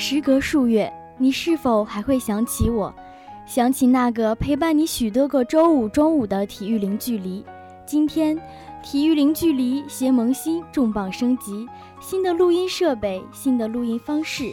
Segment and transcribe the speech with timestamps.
[0.00, 2.94] 时隔数月，你是否还会想起我？
[3.44, 7.44] 想起那个陪伴你许多个周五中午的体育零距离？
[7.84, 8.40] 今天，
[8.80, 11.66] 体育零距离携萌新重磅升级，
[12.00, 14.44] 新的录音设备，新的录音方式，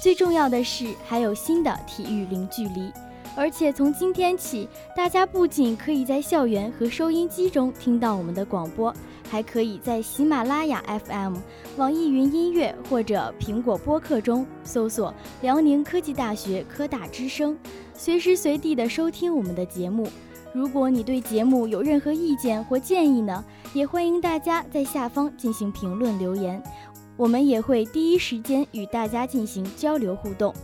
[0.00, 2.90] 最重要的是还有新的体育零距离。
[3.36, 8.90] 而且从今天起，大家不仅可以在校园和收音机中听到我们的广播，
[9.30, 11.36] 还可以在喜马拉雅 FM、
[11.76, 15.12] 网易云音乐或者苹果播客中搜索
[15.42, 17.58] “辽宁科技大学科大之声”，
[17.94, 20.08] 随时随地的收听我们的节目。
[20.52, 26.62] 如果你对节目有任何意见或建议呢，也欢迎大家在下方进行评论留言，
[27.16, 30.54] 我们也会第一时间与大家进行交流互动。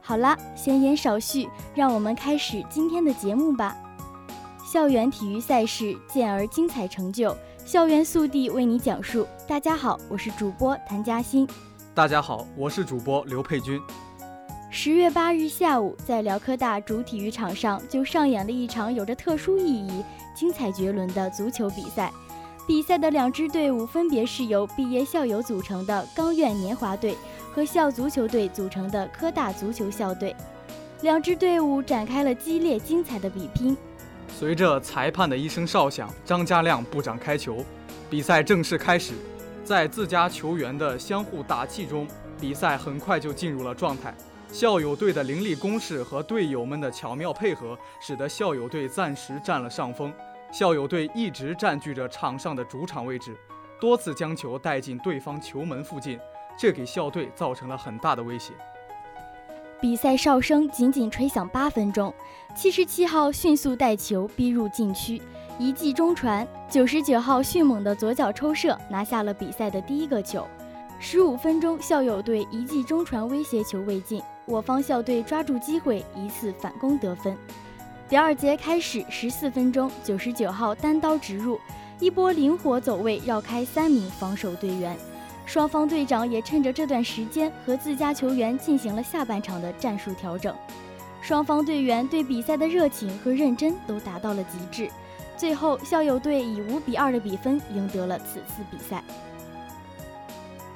[0.00, 3.76] 好啦，闲言少叙，让我们开始今天的节目吧。
[4.64, 9.26] 校园体育赛事，健儿精彩成就，校园速递为你讲述。
[9.46, 11.46] 大家好，我是主播谭嘉欣。
[11.94, 13.80] 大家好，我是主播刘佩君。
[14.70, 22.12] 十月八日下午，在辽科大主体育场上就上演了一场有着特殊意义、精彩绝伦的足球比赛。
[22.66, 27.16] 比赛的两支队伍分别是由毕业校友组成的钢院年华队。
[27.52, 30.36] 和校足球队组成的科大足球校队，
[31.02, 33.76] 两支队伍展开了激烈精彩的比拼。
[34.38, 37.64] 随着裁判的一声哨响，张家亮部长开球，
[38.08, 39.12] 比赛正式开始。
[39.64, 42.08] 在自家球员的相互打气中，
[42.40, 44.14] 比赛很快就进入了状态。
[44.50, 50.12] 校友队的凌厉攻势和队友们的巧妙配合，使得校友队暂时占了上风。
[50.50, 53.36] 校友队一直占据着场上的主场位置，
[53.78, 56.18] 多次将球带进对方球门附近。
[56.58, 58.52] 这给校队造成了很大的威胁。
[59.80, 62.12] 比赛哨声仅仅吹响八分钟，
[62.54, 65.20] 七十七号迅速带球逼入禁区，
[65.58, 70.46] 一记中传，九十九号迅猛的左脚抽射拿下了比赛的第一个球。
[70.98, 77.34] 十五分钟，校友队一记中传威胁球未进，我方校队抓住机会一次反攻得分。
[78.06, 81.58] 第二节开始，十四分钟，九十九号单刀直入，
[82.00, 84.94] 一波灵活走位绕开三名防守队员。
[85.50, 90.54] 双方队长也趁着这段时间和自家球员进行了下半场的战术调整，
[91.20, 94.88] 双方队员对比赛的热情和认真都达到了极致。
[95.36, 99.02] 最后，校友队以五比二的比分赢得了此次比赛。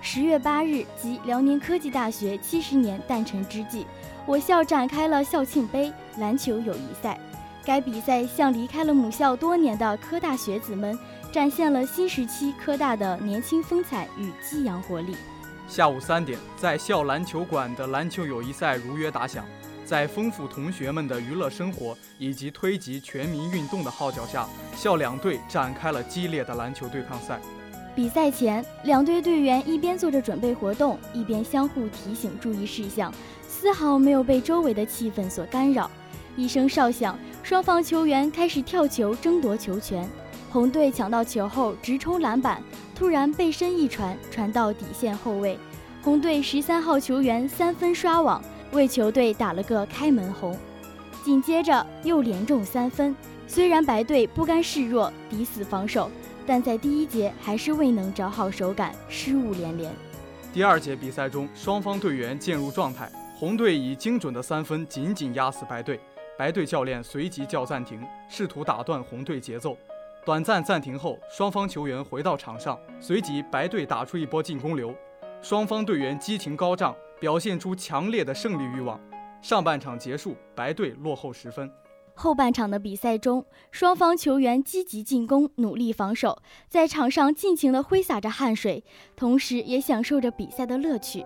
[0.00, 3.86] 十月八日，即辽宁科技大学七十年诞辰之际，
[4.26, 7.16] 我校展开了校庆杯篮球友谊赛。
[7.64, 10.98] 该比赛向离开了母校多年的科大学子们。
[11.32, 15.16] 展现了新时期科大的年轻风采与激扬活力。
[15.66, 19.44] 下午三点，在校篮球馆的篮球友谊赛如约打响。
[19.84, 27.40] 在丰富同学们的娱乐生活以及推及全民运动的号角下，校两队展开了激烈的篮球对抗赛。
[27.96, 33.12] 比赛前，两队队员一边做着准备活动，一边相互提醒注意事项，
[33.48, 35.90] 丝毫没有被周围的气氛所干扰。
[36.36, 40.08] 一声哨响，双方球员开始跳球争夺球权。
[40.50, 42.62] 红队抢到球后直冲篮板，
[42.94, 45.58] 突然背身一传，传到底线后卫。
[46.02, 50.56] 红队十三号球员三分刷网，为球队打了个开门红。
[51.22, 53.14] 紧接着又连中三分。
[53.46, 56.10] 虽然白队不甘示弱，抵死防守，
[56.46, 59.92] 但在第一节还是未能找好手感，失误连连。
[60.50, 66.00] 第二节比赛中，双方队员渐入状态，红队以精准的三分紧紧压死白队。
[66.36, 69.76] 白队教练随即叫暂停，试图打断红队节奏。
[70.24, 74.92] 短暂暂停后，双方球员回到场上，随即白队打出一波进攻流，
[75.40, 79.00] 双方队员激情高涨，表现出强烈的胜利欲望。
[79.40, 81.70] 上半场结束，白队落后十分。
[82.16, 88.82] 后半场的比赛中，双方球员积极进攻，努力防守，在场上尽情地挥洒着汗水，
[89.14, 91.24] 同时也享受着比赛的乐趣。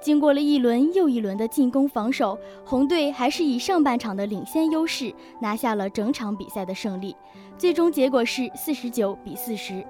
[0.00, 7.14] 经过了一轮又一轮的进攻防守，红队还是以上半场的领先优势拿下了整场比赛的胜利。
[7.58, 9.84] 最终结果是四十九比四十，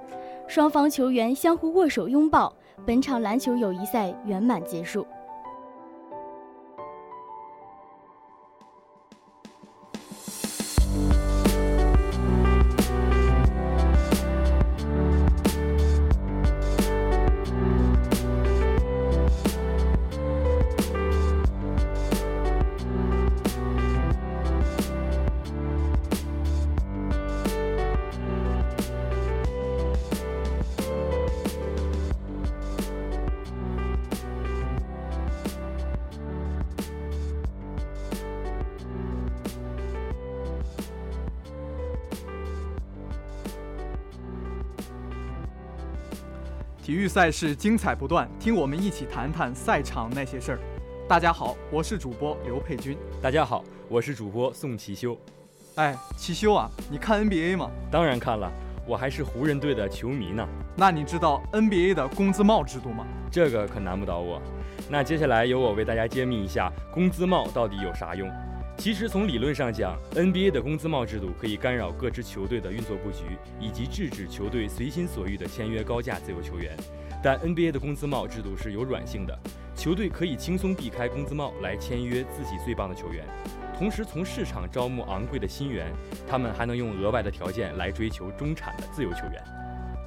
[0.48, 2.52] 双方球员相互握手拥抱，
[2.84, 5.06] 本场篮球友谊赛圆满结束。
[46.90, 50.58] 体育赛事精彩不断，听我们一起谈谈赛场那些事儿。
[51.06, 52.98] 大家好，我是主播刘佩军。
[53.22, 55.16] 大家好，我是主播宋奇修。
[55.76, 57.70] 哎，奇修啊，你看 NBA 吗？
[57.92, 58.50] 当然看了，
[58.88, 60.44] 我还是湖人队的球迷呢。
[60.74, 63.06] 那你知道 NBA 的工资帽制度吗？
[63.30, 64.42] 这个可难不倒我。
[64.88, 68.28] 那接下来由我为大家揭秘一下工资帽到底有啥用。
[68.80, 76.74] 其实从理论上讲，NBA 的工资帽制度可以干扰各支球队的运作布局，以及制止球队随心所欲地签约高价自由球员。
[77.22, 79.38] 但 NBA 的工资帽制度是有软性的，
[79.76, 83.22] 球队可以轻松避开工资帽来签约自己最棒的球员，
[83.76, 85.92] 同时从市场招募昂贵的新援，
[86.26, 89.44] 他们还能用额外的条件来追求中产的自由球员。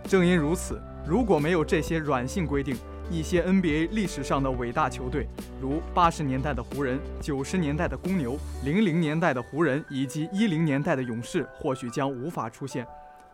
[0.06, 2.76] 正因如此，如果没有这些软性规定，
[3.12, 5.28] 一些 NBA 历史上的伟大球队，
[5.62, 12.86] 如八十年代的湖人、九十年代的公牛、零零年代的湖人以及一零年代的勇士，或许将无法出现。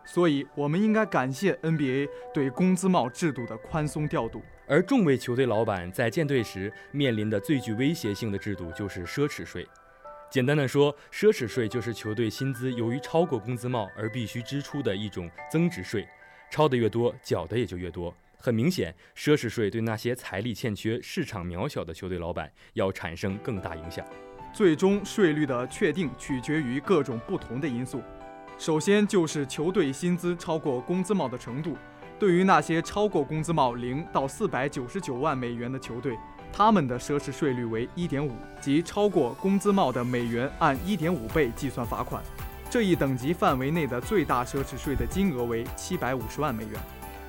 [0.04, 4.42] 所以，我们应该感谢 NBA 对工资帽制度的宽松调度。
[4.66, 9.66] 而众位球队老板在建队时面临的最具威胁性的制度就是奢侈税。
[10.30, 16.06] 简单的说，奢侈税就是球队薪资由于超过工资帽而必须支出的一种增值税，
[16.50, 18.14] 超的越多，缴的也就越多。
[18.42, 24.02] 很明显，奢侈税对那些财力欠缺、市场渺小的球队老板要产生更大影响。
[24.52, 28.02] 最终税率的确定取决于各种不同的因素，
[28.58, 31.76] 首先就是球队薪资超过工资帽的程度。
[32.18, 36.18] 对于那些超过工资帽零到四百九十九万美元的球队，
[36.52, 42.22] 他们的奢侈税率为一点五，即超过工资帽的美元按一点五倍计算罚款。
[42.68, 46.72] 这一等级范围内的最大奢侈税的金额为七百五十万美元。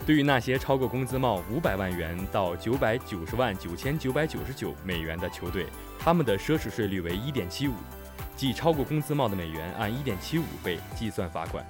[0.05, 5.67] 对于那些超过工资帽五百万元到九百九十万九千九百九十九美元的球队，
[5.99, 7.73] 他们的奢侈税率为一点七五，
[8.35, 11.65] 即超过工资帽的美元按一点七五倍计算罚款。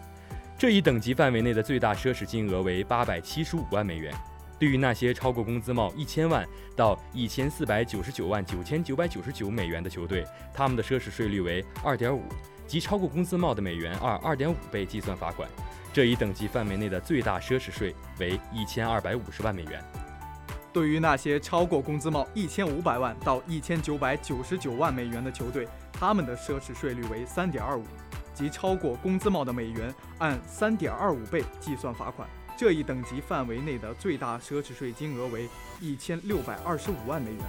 [0.57, 4.13] 这一等级范围内的最大奢侈金额为八百七十五万美元。
[4.57, 10.23] 对于那些超过工资帽一千万到一千四百九十九万九千九百九十九美元的球队，
[10.53, 12.23] 他们的奢侈税率为二点五，
[12.65, 15.49] 即超过工资帽的美元二二点五倍计算罚款。
[15.93, 19.83] 这一等级范围内的最大奢侈税为一千二百五十万美元。
[20.71, 27.83] 对于那些超过工资帽一千五百万到一千九百九十九万美元的球队，他们的奢侈税率为三点二五，
[28.33, 32.25] 即超过工资帽的美元按三点二五倍计算罚款。
[32.55, 35.49] 这一等级范围内的最大奢侈税金额为
[35.81, 37.41] 一千六百二十五万美元。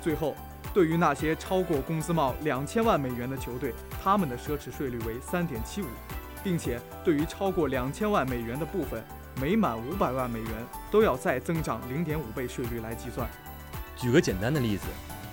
[0.00, 0.34] 最后，
[0.72, 5.86] 对于那些超过工资帽两千万美元的球队，他们的奢侈税率为三点七五。
[6.42, 9.02] 并且，对于超过两千万美元的部分，
[9.40, 10.50] 每满五百万美元
[10.90, 13.28] 都要再增长零点五倍税率来计算。
[13.96, 14.86] 举个简单的例子，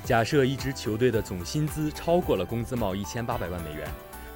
[0.03, 3.88] 假设一支球队的总薪资超过了工资帽一千八百万美元，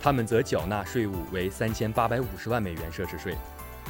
[0.02, 3.36] 他们则缴纳税务为三千八百五十万美元奢侈税。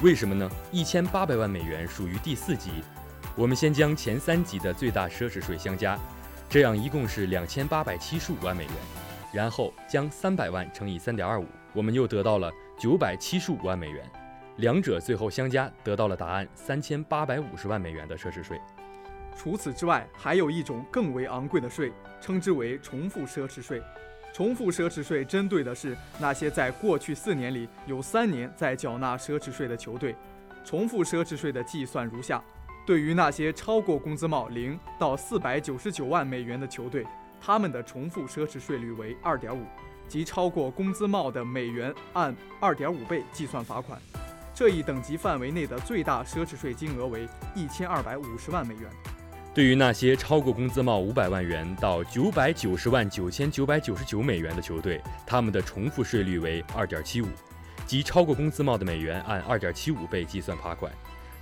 [0.02, 0.50] 为什么呢？
[0.72, 2.84] 一千八百万美元属于第四级，
[3.36, 5.98] 我们先将前三级的最大奢侈税相加，
[6.50, 8.74] 这样一共是两千八百七十五万美元，
[9.32, 12.52] 然后将三百万乘以三点二五，我们又得到了。
[12.78, 14.04] 九百七十五万美元，
[14.58, 18.60] 两者最后相加得到了答案：三千八百五十万美元的奢侈税。
[19.38, 23.82] 除此之外，还有一种更为昂贵的税，称之为重复奢侈税。
[24.34, 30.16] 重复奢侈税针对的是那些在过去四年里有三年在缴纳奢侈税的球队。
[30.66, 32.44] 重复奢侈税的计算如下：
[32.86, 37.06] 对于那些超过工资帽零到四百九十九万美元的球队，
[37.40, 39.64] 他们的重复奢侈税率为二点五。
[40.08, 44.00] 即超过工资帽的美元按二点五倍计算罚款，
[44.54, 48.84] 这一等级范围内的最大奢侈税金额为一千二百五十万美元。
[49.54, 57.28] 对于那些超过工资帽五百万元到九百九十万九千九百九十九美元的球队，他们的重复税率为二点七五，
[57.86, 60.92] 即超过工资帽的美元按二点七五倍计算罚款，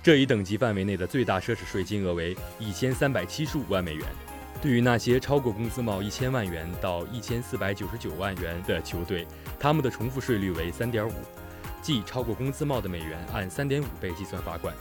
[0.02, 4.06] 这一等级范围内的最大奢侈税金额为一千三百七十五万美元。
[4.62, 9.26] 对于那些超过工资帽一千万元到一千四百九十九万元的球队，
[9.58, 11.12] 他们的重复税率为三点五，
[11.82, 14.72] 即超过工资帽的美元按三点五倍计算罚款。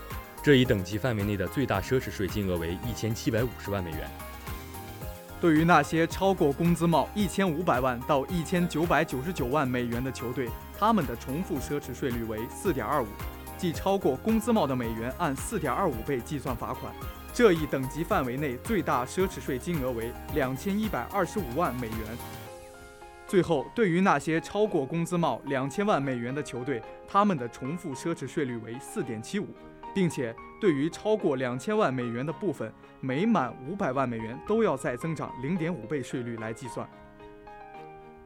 [0.43, 4.07] 这一等级范围内的最大奢侈税金额为一千七百五十万美元。
[5.39, 10.47] 对于那些超过工资帽一千五百万到一千九百九十九万美元的球队，
[10.77, 13.07] 他们的重复奢侈税率为四点二五，
[13.57, 16.93] 即超过工资帽的美元按四点二五倍计算罚款。
[17.33, 21.97] 这一等级范围内最大奢侈税金额为两千一百二十五万美元。
[23.25, 29.47] 最后，对于那些超过工资帽两千万美元的球队，他们的重复奢侈税率为四点七五，
[29.95, 32.69] 并且对于超过两千万美元的部分，
[32.99, 36.85] 每满五百万美元都要再增长零点五倍税率来计算。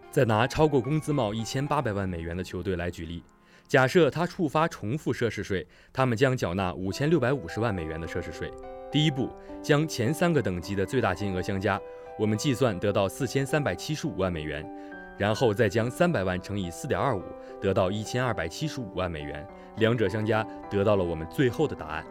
[0.09, 3.23] 再拿超过工资帽一千八百万美元的球队来举例。
[3.67, 8.51] 假设他触发重复奢侈税，他们将缴纳五千六百五十万美元的奢侈税。
[8.95, 9.27] 第一步，
[9.61, 11.77] 将前三个等级的最大金额相加，
[12.17, 14.65] 我们计算得到四千三百七十五万美元，
[15.17, 17.21] 然后再将三百万乘以四点二五，
[17.59, 19.45] 得到一千二百七十五万美元，
[19.79, 22.05] 两者相加，得到了我们最后的答案。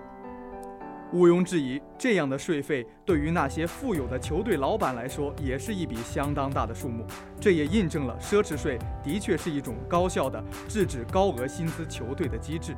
[1.14, 7.06] 毋庸置疑，这样的税费对于那些富有的球队老板来说，也是一笔相当大的数目。
[7.40, 12.76] 这也印证了奢侈税的确是一种高效的制止高额薪资球队的机制。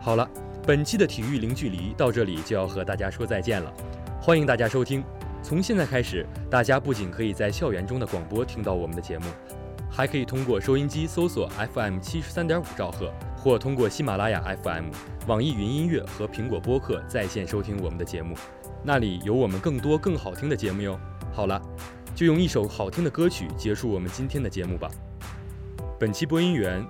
[0.00, 0.26] 好了，
[0.66, 3.72] 本期的体育零距离到这里就要和大家说再见了。
[4.20, 5.00] 欢迎大家收听，
[5.40, 9.26] 从现在开始，大家不仅可以在校园中的广播听到我们的节目，
[9.88, 13.12] 还可以通过收音机搜索 FM 七十三点五兆赫。
[13.36, 14.86] 或通过喜马拉雅 FM、
[15.28, 18.36] 网易云音乐和苹果播客在线收听我们的节目，
[18.82, 20.98] 那里有我们更多更好听的节目哟。
[21.32, 21.62] 好了，
[22.12, 24.90] 就用一首好听的歌曲结束我们今天的节目吧。
[25.96, 26.84] 本期播音员：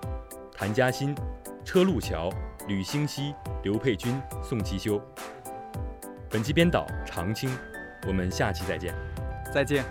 [0.55, 1.15] 谭嘉欣、
[1.63, 2.31] 车路桥、
[2.69, 3.33] 吕星熙、
[3.63, 5.01] 刘佩君、宋其修。
[6.29, 7.49] 本期编导：常青。
[8.07, 8.95] 我们下期再见。
[9.55, 9.85] 再见。